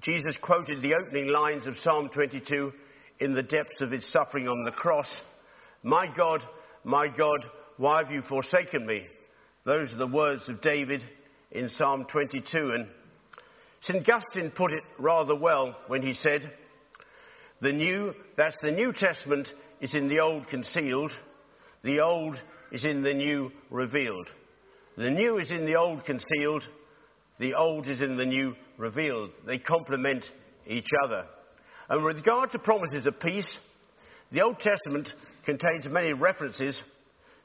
Jesus 0.00 0.36
quoted 0.38 0.82
the 0.82 0.94
opening 0.94 1.28
lines 1.28 1.66
of 1.66 1.78
Psalm 1.78 2.08
22 2.08 2.72
in 3.20 3.32
the 3.32 3.42
depths 3.42 3.80
of 3.80 3.90
his 3.90 4.04
suffering 4.04 4.48
on 4.48 4.64
the 4.64 4.72
cross. 4.72 5.22
My 5.82 6.06
God, 6.14 6.44
my 6.84 7.08
God, 7.08 7.46
why 7.76 8.02
have 8.02 8.10
you 8.10 8.22
forsaken 8.22 8.86
me? 8.86 9.06
Those 9.64 9.92
are 9.92 9.98
the 9.98 10.06
words 10.06 10.48
of 10.48 10.60
David 10.60 11.04
in 11.50 11.68
Psalm 11.68 12.04
22. 12.04 12.72
And 12.72 12.88
St. 13.80 14.08
Augustine 14.08 14.50
put 14.50 14.72
it 14.72 14.82
rather 14.98 15.34
well 15.34 15.76
when 15.86 16.02
he 16.02 16.12
said, 16.12 16.52
the 17.60 17.72
new, 17.72 18.14
that's 18.36 18.56
the 18.62 18.70
New 18.70 18.92
Testament 18.92 19.52
is 19.80 19.94
in 19.94 20.08
the 20.08 20.20
old 20.20 20.46
concealed, 20.46 21.12
the 21.82 22.00
old 22.00 22.40
is 22.70 22.84
in 22.84 23.02
the 23.02 23.14
new 23.14 23.50
revealed. 23.70 24.28
The 24.96 25.10
new 25.10 25.38
is 25.38 25.50
in 25.50 25.64
the 25.64 25.76
old 25.76 26.04
concealed, 26.04 26.66
the 27.38 27.55
old 27.55 27.87
is 27.88 28.00
in 28.00 28.16
the 28.16 28.26
new 28.26 28.55
revealed. 28.76 29.31
They 29.47 29.59
complement 29.59 30.25
each 30.66 30.88
other. 31.05 31.26
And 31.88 32.05
with 32.05 32.16
regard 32.16 32.52
to 32.52 32.59
promises 32.59 33.07
of 33.07 33.21
peace, 33.21 33.59
the 34.33 34.43
Old 34.43 34.59
Testament 34.59 35.14
contains 35.45 35.87
many 35.87 36.12
references, 36.12 36.81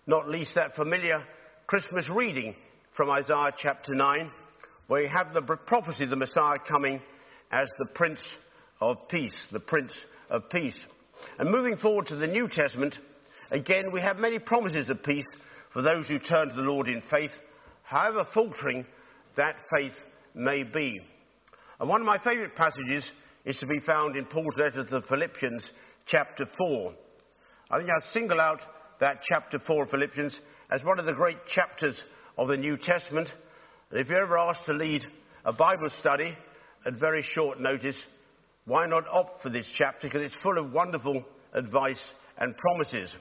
not 0.08 0.28
least 0.28 0.56
that 0.56 0.76
familiar 0.76 1.24
Christmas 1.68 2.10
reading 2.10 2.56
from 2.94 3.10
Isaiah 3.10 3.54
chapter 3.56 3.94
9, 3.94 4.32
where 4.88 5.04
you 5.04 5.10
have 5.10 5.34
the 5.34 5.42
prophecy 5.42 6.06
of 6.06 6.10
the 6.10 6.16
Messiah 6.16 6.58
coming 6.60 7.02
as 7.52 7.70
the 7.78 7.86
Prince 7.86 8.20
of 8.80 9.08
Peace, 9.08 9.48
the 9.52 9.60
Prince 9.60 9.94
of 10.30 10.50
Peace. 10.50 10.86
And 11.38 11.52
moving 11.52 11.78
forward 11.78 12.08
to 12.08 12.16
the 12.16 12.28
New 12.28 12.48
Testament, 12.48 12.98
again, 13.52 13.92
we 13.92 14.02
have 14.02 14.18
many 14.18 14.40
promises 14.40 14.90
of 14.90 15.04
peace 15.04 15.26
for 15.72 15.82
those 15.82 16.08
who 16.08 16.18
turn 16.18 16.50
to 16.50 16.56
the 16.56 16.62
Lord 16.62 16.88
in 16.88 17.02
faith, 17.02 17.32
however 17.84 18.26
faltering 18.34 18.86
that 19.36 19.56
faith 19.76 19.96
may 20.34 20.64
be. 20.64 21.00
And 21.80 21.90
one 21.90 22.02
of 22.02 22.08
my 22.08 22.20
favourite 22.20 22.56
passages 22.56 23.10
is 23.46 23.58
to 23.58 23.68
be 23.68 23.80
found 23.80 24.16
in 24.16 24.26
Paul's 24.26 24.56
letter 24.58 24.84
to 24.84 24.90
the 24.90 25.02
Philippians, 25.02 25.72
chapter 26.06 26.46
4. 26.58 26.94
I 27.72 27.78
think 27.78 27.90
I'll 27.90 28.12
single 28.12 28.40
out 28.40 28.62
that 29.00 29.24
chapter 29.24 29.60
4 29.60 29.84
of 29.84 29.90
Philippians 29.90 30.40
as 30.70 30.84
one 30.84 31.00
of 31.00 31.06
the 31.06 31.14
great 31.14 31.46
chapters 31.48 32.00
of 32.38 32.48
the 32.48 32.58
New 32.58 32.78
Testament. 32.78 33.34
And 33.90 34.00
if 34.00 34.10
you're 34.10 34.24
ever 34.24 34.38
asked 34.38 34.66
to 34.66 34.74
lead 34.74 35.06
a 35.44 35.54
Bible 35.54 35.90
study 36.00 36.38
at 36.86 36.94
very 36.94 37.24
short 37.24 37.60
notice, 37.60 37.98
why 38.66 38.86
not 38.86 39.08
opt 39.12 39.42
for 39.42 39.50
this 39.50 39.68
chapter? 39.74 40.08
Because 40.08 40.24
it's 40.24 40.42
full 40.42 40.58
of 40.58 40.72
wonderful 40.72 41.24
advice 41.54 42.02
and 42.38 42.56
promises. 42.56 43.16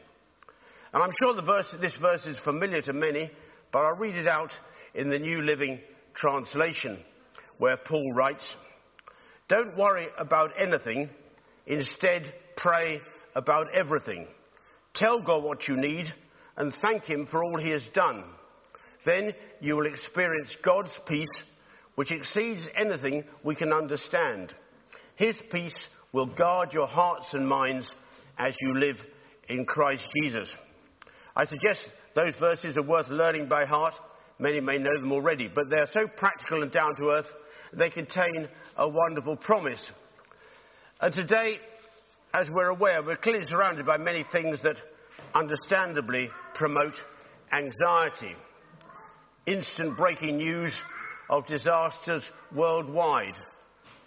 And 0.92 1.02
I'm 1.02 1.12
sure 1.22 1.40
verse, 1.42 1.74
this 1.80 1.96
verse 1.96 2.26
is 2.26 2.38
familiar 2.38 2.82
to 2.82 2.92
many, 2.92 3.30
but 3.72 3.84
I'll 3.84 3.96
read 3.96 4.16
it 4.16 4.26
out 4.26 4.52
in 4.94 5.08
the 5.08 5.18
New 5.18 5.42
Living 5.42 5.80
Translation, 6.14 6.98
where 7.58 7.76
Paul 7.76 8.12
writes, 8.12 8.44
Don't 9.48 9.76
worry 9.76 10.08
about 10.18 10.52
anything, 10.58 11.10
instead, 11.66 12.32
pray 12.56 13.00
about 13.34 13.72
everything. 13.74 14.26
Tell 14.94 15.20
God 15.20 15.44
what 15.44 15.68
you 15.68 15.76
need 15.76 16.12
and 16.56 16.74
thank 16.82 17.04
Him 17.04 17.26
for 17.26 17.42
all 17.42 17.58
He 17.58 17.70
has 17.70 17.86
done. 17.94 18.24
Then 19.04 19.32
you 19.60 19.76
will 19.76 19.86
experience 19.86 20.56
God's 20.62 20.92
peace, 21.06 21.28
which 21.94 22.10
exceeds 22.10 22.68
anything 22.74 23.24
we 23.42 23.54
can 23.54 23.72
understand. 23.72 24.54
His 25.16 25.36
peace 25.50 25.74
will 26.12 26.26
guard 26.26 26.72
your 26.72 26.86
hearts 26.86 27.32
and 27.32 27.48
minds 27.48 27.88
as 28.38 28.54
you 28.60 28.78
live 28.78 28.96
in 29.48 29.64
Christ 29.64 30.08
Jesus. 30.20 30.54
I 31.34 31.44
suggest 31.44 31.88
those 32.14 32.34
verses 32.36 32.76
are 32.76 32.82
worth 32.82 33.08
learning 33.08 33.48
by 33.48 33.64
heart. 33.64 33.94
Many 34.40 34.60
may 34.60 34.78
know 34.78 34.98
them 34.98 35.12
already, 35.12 35.48
but 35.48 35.68
they're 35.68 35.86
so 35.92 36.08
practical 36.08 36.62
and 36.62 36.72
down 36.72 36.96
to 36.96 37.10
earth, 37.10 37.30
they 37.74 37.90
contain 37.90 38.48
a 38.76 38.88
wonderful 38.88 39.36
promise. 39.36 39.90
And 41.00 41.12
today, 41.12 41.58
as 42.32 42.48
we're 42.48 42.68
aware, 42.70 43.02
we're 43.02 43.16
clearly 43.16 43.44
surrounded 43.44 43.84
by 43.84 43.98
many 43.98 44.24
things 44.32 44.62
that 44.62 44.76
understandably 45.34 46.30
promote 46.54 46.94
anxiety. 47.52 48.34
Instant 49.46 49.96
breaking 49.96 50.38
news 50.38 50.80
of 51.28 51.46
disasters 51.46 52.22
worldwide, 52.54 53.36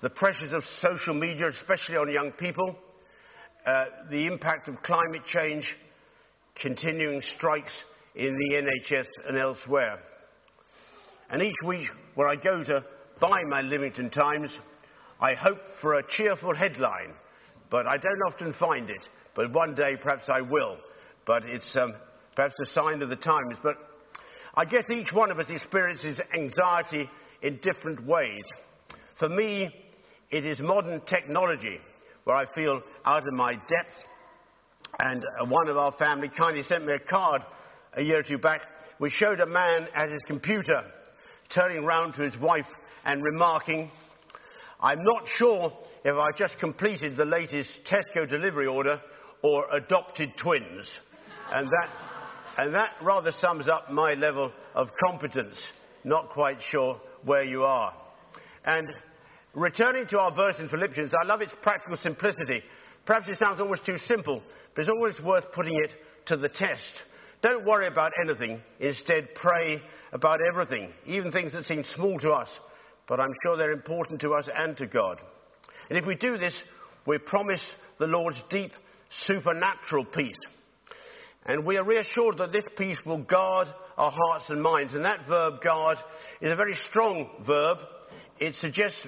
the 0.01 0.09
pressures 0.09 0.51
of 0.51 0.63
social 0.81 1.13
media, 1.13 1.47
especially 1.47 1.95
on 1.95 2.11
young 2.11 2.31
people, 2.31 2.75
uh, 3.65 3.85
the 4.09 4.25
impact 4.25 4.67
of 4.67 4.81
climate 4.81 5.25
change, 5.25 5.75
continuing 6.55 7.21
strikes 7.21 7.83
in 8.15 8.35
the 8.35 8.55
NHS 8.55 9.07
and 9.27 9.37
elsewhere. 9.37 9.99
And 11.29 11.41
each 11.41 11.55
week, 11.65 11.89
when 12.15 12.27
I 12.27 12.35
go 12.35 12.61
to 12.63 12.83
buy 13.19 13.43
my 13.47 13.61
Lymington 13.61 14.09
Times, 14.09 14.57
I 15.19 15.33
hope 15.33 15.59
for 15.81 15.95
a 15.95 16.07
cheerful 16.07 16.53
headline, 16.53 17.13
but 17.69 17.87
I 17.87 17.97
don't 17.97 18.21
often 18.27 18.53
find 18.53 18.89
it. 18.89 19.07
But 19.35 19.51
one 19.51 19.73
day, 19.73 19.95
perhaps 19.95 20.29
I 20.29 20.41
will. 20.41 20.77
But 21.25 21.45
it's 21.45 21.75
um, 21.75 21.93
perhaps 22.35 22.55
a 22.61 22.69
sign 22.69 23.01
of 23.01 23.09
the 23.09 23.15
times. 23.15 23.57
But 23.63 23.77
I 24.55 24.65
guess 24.65 24.83
each 24.89 25.11
one 25.13 25.31
of 25.31 25.39
us 25.39 25.49
experiences 25.49 26.19
anxiety 26.33 27.09
in 27.41 27.57
different 27.61 28.05
ways. 28.05 28.43
For 29.17 29.29
me, 29.29 29.73
it 30.29 30.45
is 30.45 30.59
modern 30.59 31.01
technology 31.01 31.79
where 32.25 32.35
I 32.35 32.45
feel 32.53 32.81
out 33.05 33.27
of 33.27 33.33
my 33.33 33.53
depth. 33.53 33.93
And 34.99 35.23
uh, 35.23 35.45
one 35.45 35.67
of 35.67 35.77
our 35.77 35.91
family 35.93 36.29
kindly 36.29 36.63
sent 36.63 36.85
me 36.85 36.93
a 36.93 36.99
card 36.99 37.43
a 37.93 38.01
year 38.01 38.19
or 38.19 38.23
two 38.23 38.37
back 38.37 38.61
which 38.97 39.13
showed 39.13 39.39
a 39.39 39.45
man 39.45 39.87
at 39.95 40.09
his 40.11 40.21
computer 40.25 40.81
turning 41.50 41.85
round 41.85 42.15
to 42.15 42.21
his 42.21 42.38
wife 42.38 42.67
and 43.05 43.23
remarking, 43.23 43.91
I'm 44.81 45.03
not 45.03 45.27
sure 45.27 45.71
if 46.03 46.15
I 46.15 46.31
just 46.38 46.57
completed 46.57 47.15
the 47.15 47.25
latest 47.25 47.69
Tesco 47.85 48.29
delivery 48.29 48.67
order 48.67 49.01
or 49.41 49.65
adopted 49.75 50.35
twins. 50.38 50.89
And 51.51 51.67
that, 51.67 51.89
and 52.58 52.73
that 52.75 52.91
rather 53.01 53.32
sums 53.32 53.67
up 53.67 53.91
my 53.91 54.13
level 54.13 54.51
of 54.75 54.89
competence. 55.06 55.58
Not 56.03 56.29
quite 56.29 56.62
sure 56.62 56.99
where 57.23 57.43
you 57.43 57.63
are. 57.63 57.93
And 58.65 58.88
returning 59.53 60.08
to 60.08 60.19
our 60.19 60.34
verse 60.34 60.60
in 60.60 60.67
Philippians, 60.67 61.13
I 61.13 61.25
love 61.27 61.41
its 61.41 61.53
practical 61.62 61.97
simplicity. 61.97 62.63
Perhaps 63.06 63.29
it 63.29 63.39
sounds 63.39 63.62
almost 63.62 63.86
too 63.86 63.97
simple, 63.97 64.41
but 64.73 64.82
it's 64.82 64.89
always 64.89 65.21
worth 65.21 65.51
putting 65.51 65.75
it 65.84 65.91
to 66.27 66.38
the 66.38 66.49
test. 66.49 67.01
Don't 67.43 67.65
worry 67.65 67.88
about 67.88 68.13
anything. 68.23 68.62
Instead, 68.79 69.36
pray 69.36 69.82
about 70.13 70.39
everything, 70.49 70.93
even 71.06 71.32
things 71.32 71.51
that 71.51 71.65
seem 71.65 71.84
small 71.84 72.17
to 72.19 72.32
us, 72.32 72.49
but 73.06 73.19
I'm 73.19 73.34
sure 73.43 73.58
they're 73.58 73.71
important 73.71 74.21
to 74.21 74.34
us 74.34 74.47
and 74.56 74.77
to 74.77 74.88
God. 74.88 75.19
And 75.89 75.99
if 75.99 76.06
we 76.06 76.15
do 76.15 76.38
this, 76.38 76.58
we 77.06 77.17
promise 77.17 77.62
the 77.99 78.08
Lord's 78.08 78.41
deep 78.49 78.71
supernatural 79.25 80.06
peace. 80.06 80.38
And 81.45 81.65
we 81.65 81.75
are 81.75 81.84
reassured 81.84 82.38
that 82.38 82.53
this 82.53 82.63
peace 82.77 82.97
will 83.06 83.17
guard 83.17 83.67
our 83.97 84.12
hearts 84.12 84.49
and 84.49 84.63
minds. 84.63 84.93
And 84.93 85.03
that 85.03 85.27
verb, 85.27 85.62
guard, 85.62 85.97
is 86.39 86.49
a 86.49 86.56
very 86.56 86.75
strong 86.75 87.29
verb. 87.45 87.79
It 88.39 88.56
suggests 88.56 89.06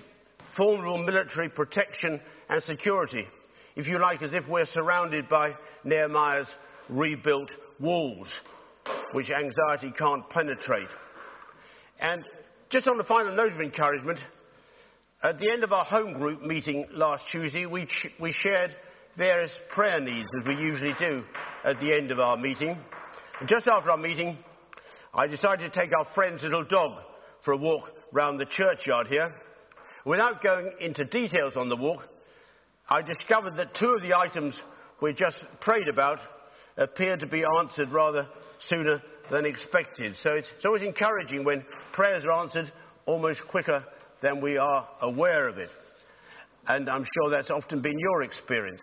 formidable 0.58 0.98
military 0.98 1.48
protection 1.48 2.20
and 2.50 2.62
security. 2.64 3.26
If 3.78 3.88
you 3.88 3.98
like, 4.00 4.22
as 4.22 4.34
if 4.34 4.50
we're 4.50 4.66
surrounded 4.66 5.30
by 5.30 5.56
Nehemiah's 5.86 6.48
rebuilt 6.90 7.52
walls, 7.80 8.30
which 9.12 9.30
anxiety 9.30 9.92
can't 9.98 10.30
penetrate. 10.30 10.90
And 12.00 12.24
just 12.70 12.88
on 12.88 12.98
the 12.98 13.04
final 13.04 13.36
note 13.36 13.54
of 13.54 13.60
encouragement, 13.60 14.20
at 15.24 15.40
the 15.40 15.52
end 15.52 15.64
of 15.64 15.72
our 15.72 15.86
home 15.86 16.14
group 16.14 16.42
meeting 16.42 16.86
last 16.92 17.24
Tuesday, 17.32 17.66
we, 17.66 17.88
we 18.20 18.32
shared 18.32 18.76
various 19.18 19.52
prayer 19.70 20.00
needs, 20.00 20.28
as 20.40 20.48
we 20.48 20.56
usually 20.56 20.94
do 21.00 21.24
at 21.64 21.80
the 21.80 21.94
end 21.94 22.12
of 22.12 22.20
our 22.20 22.38
meeting. 22.38 22.78
And 23.40 23.50
just 23.50 23.68
after 23.68 23.92
our 23.92 23.98
meeting, 23.98 24.38
I 25.14 25.28
decided 25.28 25.72
to 25.72 25.80
take 25.80 25.92
our 25.98 26.06
friend's 26.14 26.44
little 26.44 26.66
dog 26.66 27.02
for 27.44 27.54
a 27.54 27.58
walk 27.58 27.92
round 28.12 28.40
the 28.40 28.46
churchyard 28.46 29.08
here. 29.08 29.34
Without 30.06 30.44
going 30.44 30.72
into 30.80 31.06
details 31.06 31.56
on 31.58 31.70
the 31.70 31.76
walk, 31.76 32.08
I 32.88 33.02
discovered 33.02 33.56
that 33.58 33.74
two 33.74 33.94
of 33.94 34.02
the 34.04 34.18
items 34.18 34.62
we 35.02 35.14
just 35.14 35.44
prayed 35.62 35.88
about 35.88 36.20
appeared 36.78 37.22
to 37.22 37.28
be 37.28 37.44
answered 37.60 37.92
rather 37.92 38.28
sooner 38.60 39.02
than 39.32 39.46
expected. 39.46 40.16
So 40.18 40.32
it's, 40.32 40.48
it's 40.56 40.66
always 40.66 40.84
encouraging 40.84 41.44
when 41.44 41.64
prayers 41.94 42.26
are 42.26 42.32
answered 42.32 42.72
almost 43.06 43.42
quicker 43.48 43.84
than 44.22 44.42
we 44.42 44.58
are 44.58 44.88
aware 45.02 45.48
of 45.48 45.58
it. 45.58 45.70
And 46.68 46.90
I'm 46.90 47.04
sure 47.04 47.30
that's 47.30 47.52
often 47.52 47.82
been 47.82 47.98
your 47.98 48.24
experience. 48.24 48.82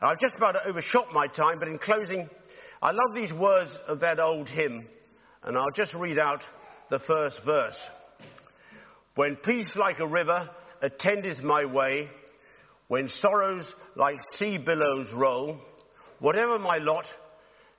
I've 0.00 0.20
just 0.20 0.36
about 0.36 0.66
overshot 0.66 1.12
my 1.12 1.26
time, 1.26 1.58
but 1.58 1.68
in 1.68 1.78
closing, 1.78 2.28
I 2.80 2.92
love 2.92 3.14
these 3.14 3.32
words 3.32 3.76
of 3.88 4.00
that 4.00 4.20
old 4.20 4.48
hymn, 4.48 4.86
and 5.42 5.56
I'll 5.56 5.72
just 5.74 5.94
read 5.94 6.18
out 6.18 6.42
the 6.90 7.00
first 7.00 7.40
verse. 7.44 7.76
When 9.16 9.34
peace 9.36 9.74
like 9.74 9.98
a 9.98 10.06
river 10.06 10.48
attendeth 10.80 11.42
my 11.42 11.64
way, 11.64 12.08
when 12.86 13.08
sorrows 13.08 13.72
like 13.96 14.18
sea 14.34 14.58
billows 14.58 15.12
roll, 15.12 15.60
whatever 16.20 16.58
my 16.58 16.78
lot, 16.78 17.06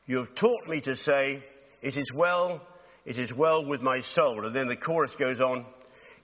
you 0.05 0.17
have 0.17 0.33
taught 0.35 0.67
me 0.67 0.81
to 0.81 0.95
say, 0.95 1.43
it 1.81 1.97
is 1.97 2.11
well, 2.13 2.61
it 3.05 3.17
is 3.17 3.33
well 3.33 3.65
with 3.65 3.81
my 3.81 4.01
soul. 4.01 4.45
And 4.45 4.55
then 4.55 4.67
the 4.67 4.75
chorus 4.75 5.15
goes 5.15 5.39
on, 5.39 5.65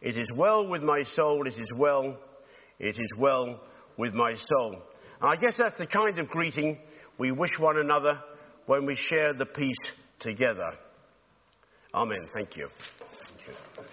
it 0.01 0.17
is 0.17 0.27
well 0.35 0.67
with 0.67 0.81
my 0.81 1.03
soul, 1.03 1.47
it 1.47 1.53
is 1.57 1.71
well, 1.75 2.17
it 2.79 2.99
is 2.99 3.11
well 3.17 3.61
with 3.97 4.13
my 4.13 4.35
soul. 4.35 4.81
And 5.21 5.29
I 5.29 5.35
guess 5.35 5.57
that's 5.57 5.77
the 5.77 5.87
kind 5.87 6.19
of 6.19 6.27
greeting 6.27 6.79
we 7.17 7.31
wish 7.31 7.57
one 7.57 7.77
another 7.77 8.21
when 8.65 8.85
we 8.85 8.95
share 8.95 9.33
the 9.33 9.45
peace 9.45 9.77
together. 10.19 10.73
Amen. 11.93 12.27
Thank 12.33 12.57
you. 12.57 12.69
Thank 13.25 13.47
you. 13.47 13.83